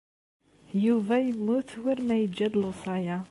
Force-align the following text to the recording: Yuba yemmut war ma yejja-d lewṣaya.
Yuba 0.85 1.15
yemmut 1.25 1.69
war 1.83 1.99
ma 2.07 2.15
yejja-d 2.17 2.53
lewṣaya. 2.61 3.17